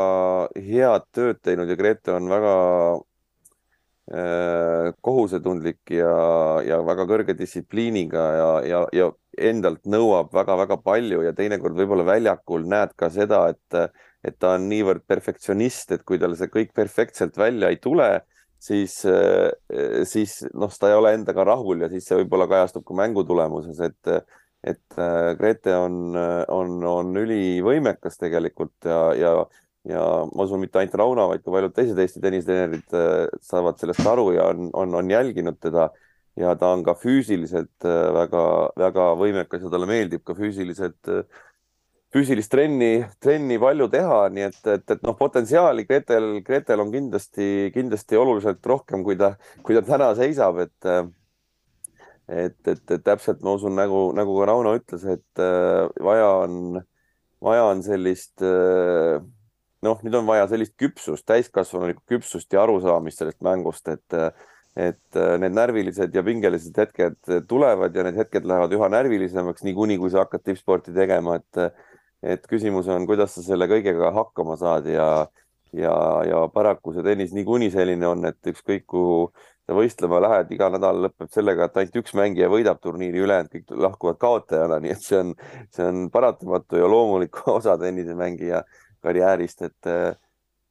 [0.57, 2.55] head tööd teinud ja Grete on väga
[2.97, 3.14] Äh,
[4.05, 6.11] kohusetundlik ja,
[6.61, 9.07] ja väga kõrge distsipliiniga ja, ja, ja
[9.49, 14.69] endalt nõuab väga-väga palju ja teinekord võib-olla väljakul näed ka seda, et, et ta on
[14.69, 18.09] niivõrd perfektsionist, et kui tal see kõik perfektselt välja ei tule,
[18.61, 19.01] siis,
[20.09, 23.81] siis noh, ta ei ole endaga rahul ja siis see võib-olla kajastub ka mängu tulemuses,
[23.89, 24.15] et,
[24.65, 26.15] et äh, Grete on,
[26.53, 29.35] on, on ülivõimekas tegelikult ja, ja
[29.89, 34.05] ja ma usun, mitte ainult Rauno, vaid ka paljud teised Eesti tennistreenerid äh, saavad sellest
[34.09, 35.91] aru ja on, on, on jälginud teda.
[36.35, 41.43] Ja ta on ka füüsiliselt väga-väga äh, võimekas ja talle meeldib ka füüsiliselt, äh,
[42.11, 47.69] füüsilist trenni, trenni palju teha, nii et, et, et noh, potentsiaali Gretel, Gretel on kindlasti,
[47.75, 49.31] kindlasti oluliselt rohkem, kui ta,
[49.63, 50.89] kui ta täna seisab, et
[52.25, 55.43] et, et, et täpselt ma usun, nagu, nagu ka Rauno ütles, et
[56.03, 56.81] vaja on,
[57.45, 59.21] vaja on sellist äh,
[59.85, 64.17] noh, nüüd on vaja sellist küpsust, täiskasvanulikku küpsust ja arusaamist sellest mängust, et,
[64.75, 69.99] et äh, need närvilised ja pingelised hetked tulevad ja need hetked lähevad üha närvilisemaks, niikuinii
[70.01, 71.81] kui sa hakkad tippsporti tegema, et,
[72.35, 75.09] et küsimus on, kuidas sa selle kõigega hakkama saad ja,
[75.73, 79.19] ja, ja paraku see tennis niikuinii selline on, et ükskõik kuhu
[79.65, 83.77] sa võistlema lähed, iga nädal lõpeb sellega, et ainult üks mängija võidab turniiri, ülejäänud kõik
[83.87, 85.33] lahkuvad kaotajana, nii et see on,
[85.73, 88.63] see on paratamatu ja loomulik osa tennisemängija
[89.05, 89.91] karjäärist, et,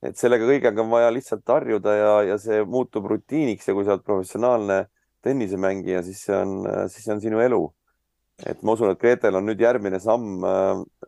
[0.04, 3.96] et sellega kõigega on vaja lihtsalt harjuda ja, ja see muutub rutiiniks ja kui sa
[3.96, 4.84] oled professionaalne
[5.24, 6.60] tennisemängija, siis see on,
[6.92, 7.62] siis see on sinu elu.
[8.50, 10.42] et ma usun, et Gretel on nüüd järgmine samm,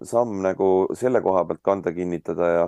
[0.07, 2.65] samm nagu selle koha pealt kanda kinnitada ja,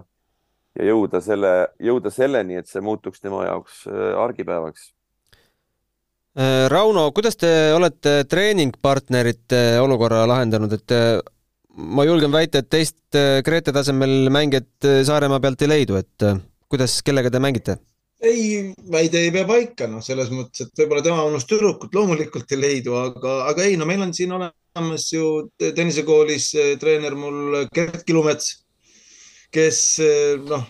[0.81, 3.85] ja jõuda selle, jõuda selleni, et see muutuks tema jaoks
[4.27, 4.93] argipäevaks
[6.71, 10.93] Rauno, kuidas te olete treeningpartnerite olukorra lahendanud, et
[11.79, 16.27] ma julgen väita, et teist äh, Grete tasemel mängijat äh, Saaremaa pealt ei leidu, et
[16.27, 17.79] äh, kuidas, kellega te mängite?
[18.19, 22.59] ei, väide ei pea paika, noh, selles mõttes, et võib-olla tema unus tüdrukut loomulikult ei
[22.59, 25.29] leidu, aga, aga ei, no meil on siin olemas ju
[25.61, 26.49] tennisekoolis
[26.83, 28.57] treener mul Gert Kilumets,
[29.55, 29.79] kes
[30.51, 30.67] noh,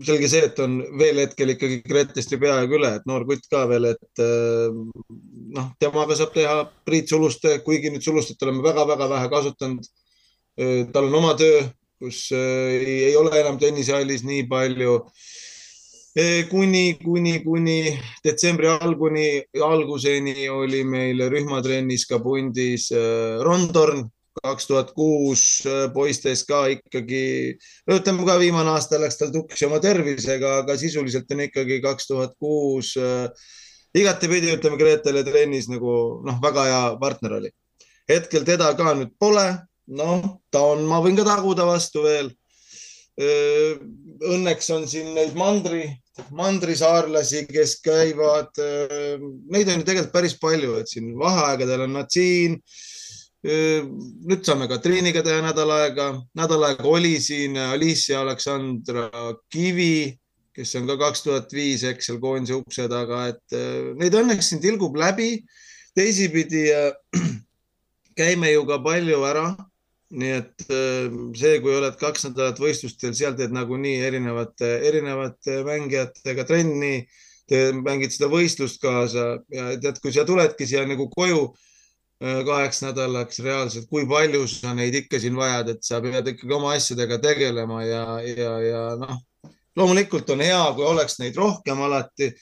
[0.00, 3.66] selge see, et on veel hetkel ikkagi Gretest ju peaaegu üle, et noor kutt ka
[3.68, 9.92] veel, et noh, temaga saab teha Priit Suluste, kuigi nüüd Sulustet oleme väga-väga vähe kasutanud
[10.92, 11.62] tal on oma töö,
[11.98, 14.98] kus äh, ei, ei ole enam tennisehallis nii palju.
[16.18, 17.78] Äh, kuni, kuni, kuni
[18.24, 19.28] detsembri alguni,
[19.62, 22.90] alguseni oli meil rühmatrennis ka pundis
[23.44, 27.58] Rondorn kaks tuhat kuus poistes ka ikkagi,
[27.90, 32.36] ütleme ka viimane aasta läks tal tuksi oma tervisega, aga sisuliselt on ikkagi kaks tuhat
[32.38, 32.92] kuus
[33.98, 37.50] igatepidi ütleme Gretele trennis nagu noh, väga hea partner oli.
[38.08, 39.44] hetkel teda ka nüüd pole,
[39.88, 42.30] noh, ta on, ma võin ka taguda vastu veel.
[43.18, 45.88] Õnneks on siin neid mandri,
[46.34, 48.52] mandrisaarlasi, kes käivad,
[49.50, 52.60] neid on ju tegelikult päris palju, et siin vaheaegadel on nad siin.
[53.48, 59.10] nüüd saame Katriiniga teha nädal aega, nädal aega oli siin Alicia Aleksandra
[59.50, 60.18] Kivi,
[60.54, 63.58] kes on ka kaks tuhat viis Excel koondise ukse taga, et
[63.98, 65.38] neid õnneks siin tilgub läbi.
[65.94, 66.66] teisipidi
[68.18, 69.46] käime ju ka palju ära
[70.10, 76.46] nii et äh, see, kui oled kaks nädalat võistlustel, seal teed nagunii erinevate, erinevate mängijatega
[76.48, 77.02] trenni,
[77.48, 83.40] mängid seda võistlust kaasa ja tead, kui sa tuledki siia nagu koju äh, kaheks nädalaks
[83.44, 87.82] reaalselt, kui palju sa neid ikka siin vajad, et sa pead ikkagi oma asjadega tegelema
[87.84, 89.20] ja, ja, ja noh,
[89.76, 92.32] loomulikult on hea, kui oleks neid rohkem alati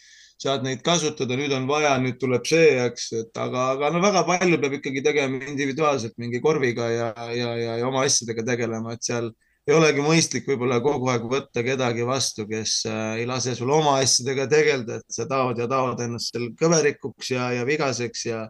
[0.42, 4.22] saad neid kasutada, nüüd on vaja, nüüd tuleb see, eks, et aga, aga no väga
[4.29, 9.07] palju peab ikkagi tegema individuaalselt mingi korviga ja, ja, ja, ja oma asjadega tegelema, et
[9.07, 9.31] seal
[9.66, 13.96] ei olegi mõistlik võib-olla kogu aeg võtta kedagi vastu, kes äh, ei lase sul oma
[14.03, 18.44] asjadega tegeleda, et sa taod ja taod ennast seal kõverikuks ja, ja vigaseks ja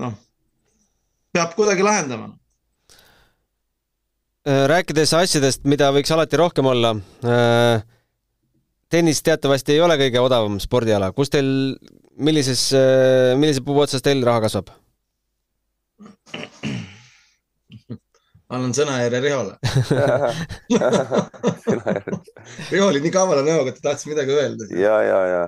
[0.00, 0.16] noh,
[1.36, 2.32] peab kuidagi lahendama.
[4.42, 7.84] Äh, rääkides asjadest, mida võiks alati rohkem olla äh,,
[8.92, 11.48] tennis teatavasti ei ole kõige odavam spordiala, kus teil,
[12.20, 14.72] millises, äh, millise puu otsas teil raha kasvab?
[18.52, 19.54] annan sõnajärje Rihole
[22.72, 24.68] Riho oli nii kavala näoga, et ta tahtis midagi öelda.
[24.76, 25.42] ja, ja, ja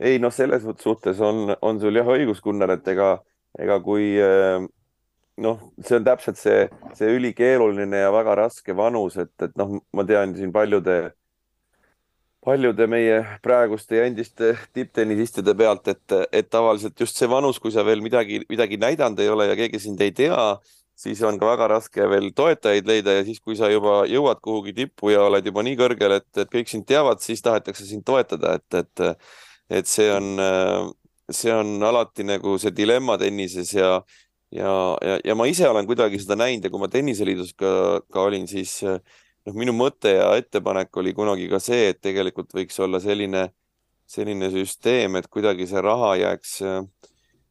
[0.00, 3.18] ei noh, selles suhtes on, on sul jah õigus, Gunnar, et ega,
[3.60, 4.62] ega kui äh,
[5.44, 6.62] noh, see on täpselt see,
[6.96, 11.02] see ülikeeruline ja väga raske vanus, et, et noh, ma tean siin paljude
[12.44, 17.84] paljude meie praeguste ja endiste tipptennisistide pealt, et, et tavaliselt just see vanus, kui sa
[17.84, 20.38] veel midagi, midagi näidanud ei ole ja keegi sind ei tea,
[21.00, 24.74] siis on ka väga raske veel toetajaid leida ja siis, kui sa juba jõuad kuhugi
[24.76, 28.56] tippu ja oled juba nii kõrgel, et, et kõik sind teavad, siis tahetakse sind toetada,
[28.60, 29.30] et, et,
[29.80, 30.32] et see on,
[31.30, 33.98] see on alati nagu see dilemma tennises ja,
[34.50, 34.74] ja,
[35.04, 37.72] ja, ja ma ise olen kuidagi seda näinud ja kui ma Tenniseliidus ka,
[38.12, 38.98] ka olin, siis äh,
[39.46, 43.48] noh, minu mõte ja ettepanek oli kunagi ka see, et tegelikult võiks olla selline,
[44.10, 46.56] selline süsteem, et kuidagi see raha jääks,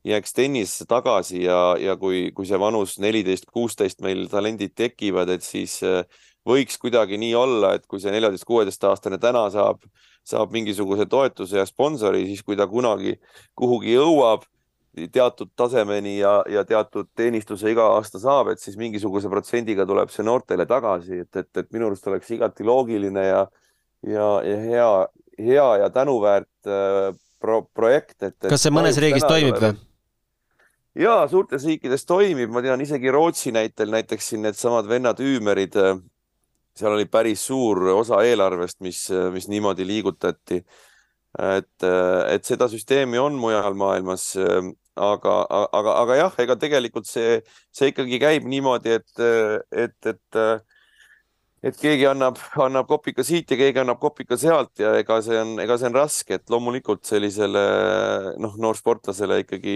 [0.10, 5.46] jääks tennisesse tagasi ja, ja kui, kui see vanus neliteist, kuusteist meil talendid tekivad, et
[5.46, 5.80] siis
[6.48, 9.84] võiks kuidagi nii olla, et kui see neljateist, kuueteistaastane täna saab,
[10.28, 13.18] saab mingisuguse toetuse ja sponsori, siis kui ta kunagi
[13.58, 14.46] kuhugi jõuab
[15.12, 20.26] teatud tasemeni ja, ja teatud teenistuse iga aasta saab, et siis mingisuguse protsendiga tuleb see
[20.26, 23.44] noortele tagasi, et, et, et minu arust oleks igati loogiline ja,
[24.08, 24.90] ja, ja hea,
[25.50, 29.74] hea ja tänuväärt äh, pro, projekt, et, kas see mõnes riigis toimib või?
[31.00, 36.00] ja suurtes riikides toimib, ma tean isegi Rootsi näitel, näiteks siin needsamad vennad Üümerid, äh,
[36.80, 40.64] seal oli päris suur osa eelarvest, mis, mis niimoodi liigutati
[41.38, 44.32] et, et seda süsteemi on mujal maailmas,
[45.00, 45.36] aga,
[45.70, 47.40] aga, aga jah, ega tegelikult see,
[47.76, 49.24] see ikkagi käib niimoodi, et,
[49.86, 50.40] et, et,
[51.70, 55.58] et keegi annab, annab kopika siit ja keegi annab kopika sealt ja ega see on,
[55.62, 57.66] ega see on raske, et loomulikult sellisele
[58.42, 59.76] noh, noorsportlasele ikkagi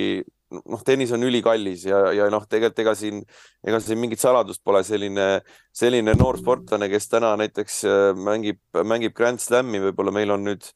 [0.58, 3.22] noh, tennis on ülikallis ja, ja noh, tegelikult ega siin,
[3.66, 5.28] ega siin mingit saladust pole, selline,
[5.76, 7.84] selline noor sportlane, kes täna näiteks
[8.18, 10.68] mängib, mängib Grand Slami, võib-olla meil on nüüd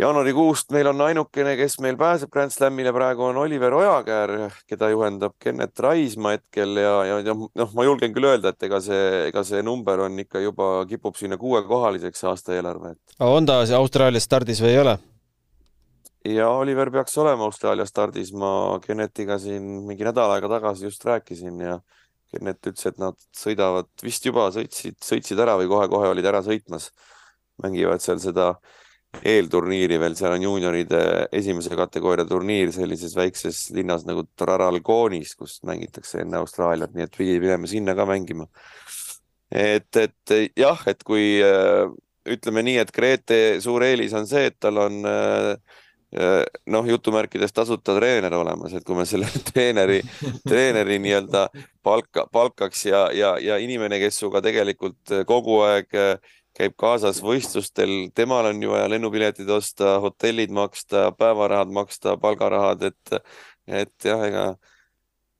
[0.00, 4.32] jaanuarikuust meil on ainukene, kes meil pääseb Grand Slamile praegu on Oliver Ojakäär,
[4.68, 8.80] keda juhendab Kennet Raismaa hetkel ja, ja, ja noh, ma julgen küll öelda, et ega
[8.84, 12.96] see, ega see number on ikka juba, kipub sinna kuuekohaliseks aasta eelarve.
[13.20, 14.96] on ta Austraalias stardis või ei ole?
[16.24, 21.60] ja Oliver peaks olema Austraalia stardis, ma Kennetiga siin mingi nädal aega tagasi just rääkisin
[21.64, 21.80] ja
[22.30, 26.92] Kennet ütles, et nad sõidavad, vist juba sõitsid, sõitsid ära või kohe-kohe olid ära sõitmas.
[27.60, 28.54] mängivad seal seda
[29.24, 31.00] eelturniiri veel, seal on juunioride
[31.36, 37.40] esimese kategooria turniir sellises väikses linnas nagu Traralgonis, kus mängitakse enne Austraaliat, nii et pidi
[37.42, 38.46] minema sinna ka mängima.
[39.50, 41.40] et, et jah, et kui
[42.30, 45.54] ütleme nii, et Grete suur eelis on see, et tal on äh,
[46.66, 50.00] noh, jutumärkides tasuta treener olemas, et kui me selle treeneri,
[50.46, 51.46] treeneri nii-öelda
[51.86, 55.98] palka, palkaks ja, ja, ja inimene, kes sinuga tegelikult kogu aeg
[56.56, 63.22] käib kaasas võistlustel, temal on ju vaja lennupiletid osta, hotellid maksta, päevarahad maksta, palgarahad, et,
[63.66, 64.44] et jah, ega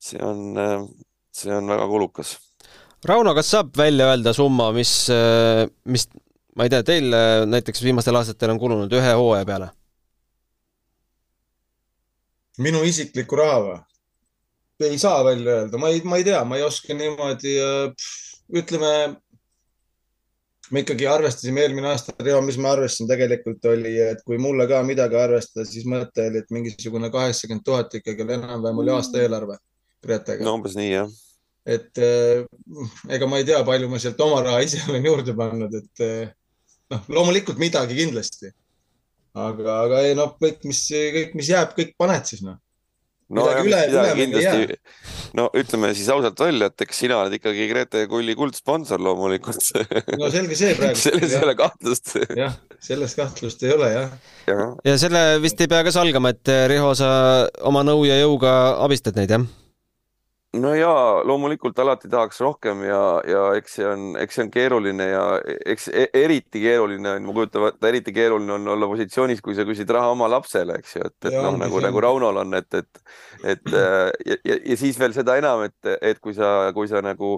[0.01, 0.55] see on,
[1.35, 2.37] see on väga kulukas.
[3.05, 4.93] Rauno, kas saab välja öelda summa, mis,
[5.89, 6.07] mis,
[6.55, 7.13] ma ei tea, teil
[7.49, 9.71] näiteks viimastel aastatel on kulunud ühe hooaja peale?
[12.61, 13.77] minu isiklikku raha või?
[14.85, 17.53] ei saa välja öelda, ma ei, ma ei tea, ma ei oska niimoodi,
[18.57, 18.91] ütleme,
[20.71, 24.79] me ikkagi arvestasime eelmine aasta, Riho, mis ma arvestasin tegelikult oli, et kui mulle ka
[24.87, 29.59] midagi arvestada, siis mõte oli, et mingisugune kaheksakümmend tuhat ikkagi oli enam-vähem oli aasta eelarve
[30.01, 30.45] Gretega.
[30.47, 31.11] no umbes nii, jah.
[31.65, 36.05] et ega ma ei tea, palju ma sealt oma raha ise olen juurde pannud, et
[36.95, 38.53] noh, loomulikult midagi kindlasti
[39.33, 42.59] aga, aga ei noh, kõik, mis, kõik, mis jääb, kõik paned siis noh.
[43.35, 44.79] No ja üle, midagi kindlasti,
[45.37, 49.63] no ütleme siis ausalt välja, et eks sina oled ikkagi Grete Kulli kuldsponsor loomulikult
[50.19, 52.13] no selge see praegu selles ei ole kahtlust.
[52.37, 54.13] jah, selles kahtlust ei ole jah
[54.49, 54.69] ja.
[54.91, 57.11] ja selle vist ei pea ka salgama, et Riho, sa
[57.67, 59.49] oma nõu ja jõuga abistad neid, jah?
[60.59, 65.07] No jaa, loomulikult alati tahaks rohkem ja, ja eks see on, eks see on keeruline
[65.07, 65.23] ja
[65.71, 69.65] eks e eriti keeruline on, ma kujutan ette, eriti keeruline on olla positsioonis, kui sa
[69.67, 73.17] küsid raha oma lapsele, eks ju, et, et noh, nagu, nagu Raunol on, et, et,
[73.55, 77.03] et äh, ja, ja, ja siis veel seda enam, et, et kui sa, kui sa
[77.05, 77.37] nagu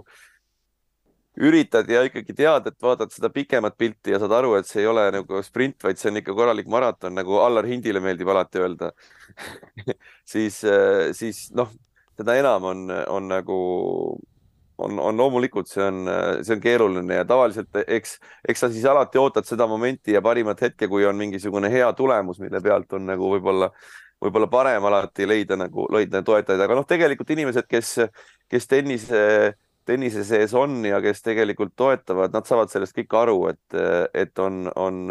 [1.43, 4.89] üritad ja ikkagi tead, et vaatad seda pikemat pilti ja saad aru, et see ei
[4.89, 8.93] ole nagu sprint, vaid see on ikka korralik maraton, nagu Allar Hindile meeldib alati öelda.
[10.33, 11.71] Siis, äh, siis noh
[12.17, 13.57] seda enam on, on nagu,
[14.77, 16.05] on, on loomulikult, see on,
[16.41, 18.17] see on keeruline ja tavaliselt eks,
[18.49, 22.41] eks sa siis alati ootad seda momenti ja parimat hetke, kui on mingisugune hea tulemus,
[22.43, 23.71] mille pealt on nagu võib-olla,
[24.23, 27.95] võib-olla parem alati leida nagu, leida toetajaid, aga noh, tegelikult inimesed, kes,
[28.51, 29.23] kes tennise,
[29.87, 33.81] tennise sees on ja kes tegelikult toetavad, nad saavad sellest kõik aru, et,
[34.25, 35.03] et on, on,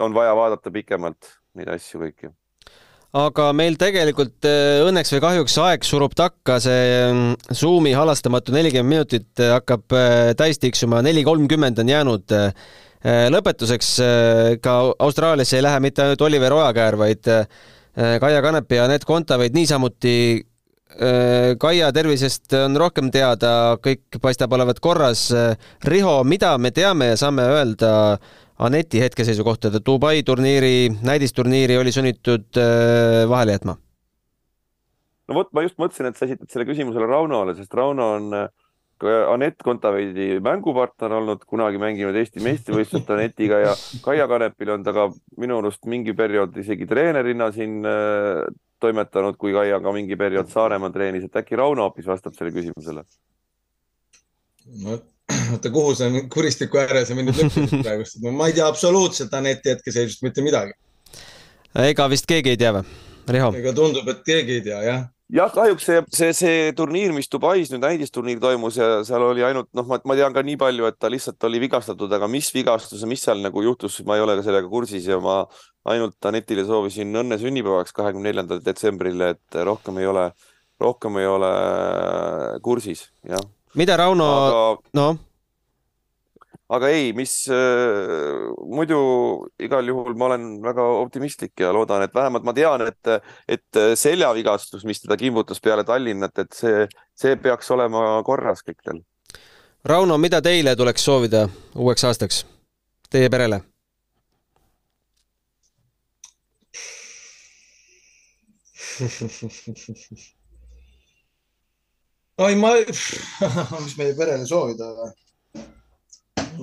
[0.00, 2.32] on vaja vaadata pikemalt neid asju kõiki
[3.12, 8.88] aga meil tegelikult äh, õnneks või kahjuks aeg surub takka, see mm, Zoomi halastamatu nelikümmend
[8.88, 12.38] minutit äh, hakkab äh, täis tiksuma, neli kolmkümmend on jäänud.
[13.02, 13.88] lõpetuseks
[14.62, 14.72] ka
[15.02, 17.26] Austraaliasse ei lähe mitte ainult Oliver Ojakäär, vaid
[18.22, 20.12] Kaia Kanepi ja Anett Kontaveit niisamuti
[21.58, 25.24] Kaia tervisest on rohkem teada, kõik paistab olevat korras.
[25.82, 27.92] Riho, mida me teame ja saame öelda
[28.62, 33.76] Aneti hetkeseisu kohta, ta Dubai turniiri, näidisturniiri oli sunnitud äh, vahele jätma?
[35.28, 38.50] no vot, ma just mõtlesin, et sa esitad selle küsimusele Raunole, sest Rauno on äh,
[39.02, 43.72] Anett Kontaveidi mängupartner olnud, kunagi mänginud Eesti meistrivõistluste Anetiga ja
[44.04, 45.08] Kaia Kanepil on ta ka
[45.42, 48.44] minu arust mingi periood isegi treenerina siin äh,
[48.82, 53.06] toimetanud, kui Kaia ka mingi periood Saaremaa treenis, et äkki Rauno hoopis vastab sellele küsimusele?
[54.84, 55.00] no
[55.52, 59.74] oota, kuhu sa kuristiku ääres ja mind nüüd lükkasid praegust, ma ei tea absoluutselt Aneti
[59.74, 60.76] hetkeseisust mitte midagi.
[61.86, 62.86] ega vist keegi ei tea või,
[63.32, 63.50] Riho?
[63.58, 67.70] ega tundub, et keegi ei tea, jah jah, kahjuks see, see, see turniir, mis Dubais
[67.72, 70.98] nüüd näidisturniir toimus ja seal oli ainult noh, ma, ma tean ka nii palju, et
[71.00, 74.36] ta lihtsalt oli vigastatud, aga mis vigastus ja mis seal nagu juhtus, ma ei ole
[74.38, 75.42] ka sellega kursis ja ma
[75.88, 80.28] ainult Anetile soovisin õnne sünnipäevaks, kahekümne neljandal detsembril, et rohkem ei ole,
[80.82, 81.52] rohkem ei ole
[82.66, 83.42] kursis, jah
[83.78, 85.20] mida Rauno aga..., noh?
[86.72, 88.98] aga ei, mis äh, muidu
[89.60, 93.10] igal juhul ma olen väga optimistlik ja loodan, et vähemalt ma tean, et,
[93.48, 96.86] et seljavigastus, mis teda kimbutas peale Tallinnat, et see,
[97.18, 99.02] see peaks olema korras kõik tal.
[99.84, 102.44] Rauno, mida teile tuleks soovida uueks aastaks,
[103.10, 103.60] teie perele?
[112.42, 112.76] oi, ma,
[113.84, 114.92] mis meie perele soovida?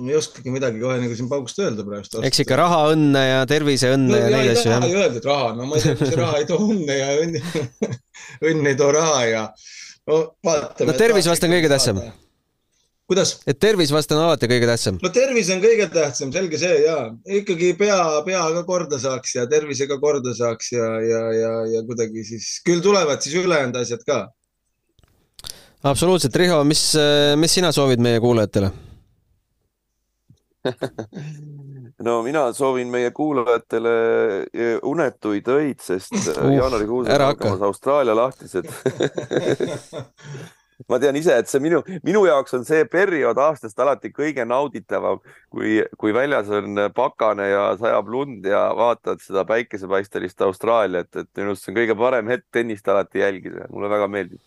[0.00, 2.22] ma ei oskagi midagi kohe nagu siin paugust öelda praegu.
[2.26, 4.86] eks ikka raha, õnne ja terviseõnne no, ja neid asju jah?
[4.86, 7.38] ei öeldud raha, no ma ei tea, mis raha ei too õnne ja õnn,
[8.52, 9.44] õnn ei too raha ja
[10.08, 10.90] no vaatame.
[10.92, 12.02] no tervis vast on kõige tähtsam.
[13.10, 13.34] kuidas?
[13.50, 15.00] et tervis vast on alati kõige tähtsam.
[15.02, 16.98] no tervis on kõige tähtsam, selge see ja
[17.40, 21.86] ikkagi pea, pea ka korda saaks ja tervise ka korda saaks ja, ja, ja, ja
[21.88, 24.26] kuidagi siis küll tulevad siis ülejäänud asjad ka
[25.82, 26.84] absoluutselt, Riho, mis,
[27.36, 28.70] mis sina soovid meie kuulajatele?
[32.00, 33.90] No mina soovin meie kuulajatele
[34.54, 38.70] e, unetuid öid, sest uh, jaanuarikuus on hakkamas Austraalia lahtised.
[40.88, 45.20] Ma tean ise, et see minu, minu jaoks on see periood aastast alati kõige nauditavam,
[45.52, 51.52] kui, kui väljas on pakane ja sajab lund ja vaatad seda päikesepaistelist Austraaliat, et minu
[51.52, 54.40] arust see on kõige parem hetk tennist alati jälgida, mulle väga meeldib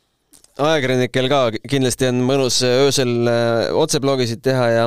[0.61, 1.39] ajakirjanikel ka
[1.69, 4.85] kindlasti on mõnus öösel äh, otseblogisid teha ja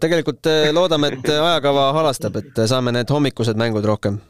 [0.00, 4.20] tegelikult äh, loodame, et ajakava halastab, et saame need hommikused mängud rohkem.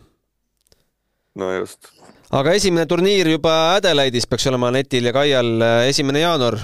[1.37, 1.91] no just.
[2.33, 6.57] aga esimene turniir juba Adelaide'is peaks olema netil ja Kaial, äh, esimene jaanuar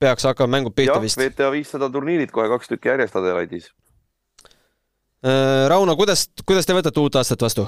[0.00, 1.20] peaks hakkama mängud pihta vist.
[1.20, 3.70] VTA viissada turniirid kohe kaks tükki järjest Adelaide'is.
[5.66, 7.64] Rauno, kuidas, kuidas te võtate uut aastat vastu?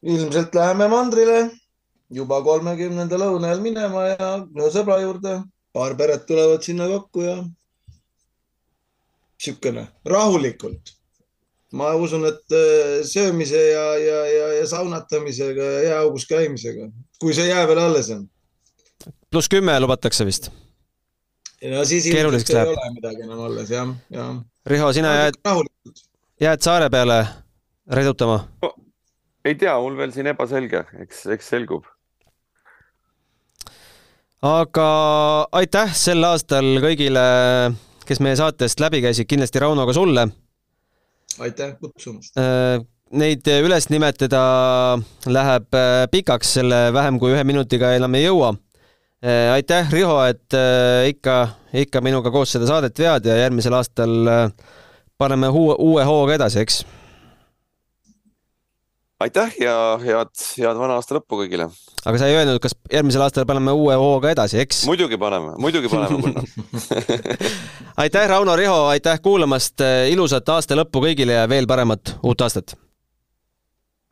[0.00, 1.40] ilmselt läheme mandrile
[2.14, 5.40] juba kolmekümnenda lõuna ajal minema ja ühe sõbra juurde,
[5.74, 7.36] paar peret tulevad sinna kokku ja
[9.40, 10.96] niisugune rahulikult.
[11.72, 16.88] ma usun, et äh, söömise ja, ja, ja, ja saunatamisega ja jääaugus käimisega,
[17.22, 18.24] kui see jää veel alles on.
[19.30, 20.50] pluss kümme lubatakse vist?
[21.62, 24.34] ja siis ilmselt ei ole midagi enam alles, jah, jah.
[24.66, 25.38] Riho, sina jääd,
[26.40, 27.22] jääd saare peale
[27.86, 28.74] redutama no,?
[29.44, 31.86] ei tea, mul veel siin ebaselge, eks, eks selgub
[34.44, 34.86] aga
[35.60, 37.24] aitäh sel aastal kõigile,
[38.08, 40.28] kes meie saatest läbi käisid, kindlasti Rauno ka sulle.
[41.38, 42.36] aitäh kutsumast.
[42.40, 42.80] Äh,
[43.12, 48.54] neid üles nimetada läheb äh, pikaks, selle vähem kui ühe minutiga enam ei jõua.
[49.20, 50.56] Äh, aitäh, Riho, et
[51.06, 51.36] ikka,
[51.72, 54.16] ikka minuga koos seda saadet vead ja järgmisel aastal
[55.20, 56.80] paneme uue, uue hooga edasi, eks
[59.20, 61.68] aitäh ja head, head vana aasta lõppu kõigile.
[62.04, 64.84] aga sa ei öelnud, kas järgmisel aastal paneme uue hooga edasi, eks?
[64.88, 66.44] muidugi paneme, muidugi paneme Gunnar
[68.04, 72.76] aitäh, Rauno Riho, aitäh kuulamast, ilusat aasta lõppu kõigile ja veel paremat uut aastat!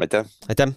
[0.02, 0.28] aitäh!
[0.48, 0.76] aitäh!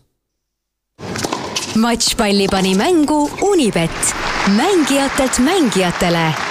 [1.82, 4.16] matšpalli pani mängu Unibet,
[4.56, 6.51] mängijatelt mängijatele